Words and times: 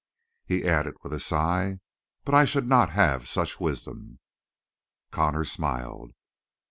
He 0.47 0.65
added 0.65 0.95
with 1.03 1.13
a 1.13 1.19
sigh: 1.19 1.79
"But 2.25 2.33
I 2.33 2.43
should 2.43 2.67
not 2.67 2.89
have 2.89 3.27
such 3.27 3.59
wisdom." 3.59 4.17
Connor 5.11 5.43
smiled. 5.45 6.13